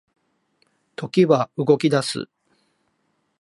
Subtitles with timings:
[0.95, 2.27] 時は動き出す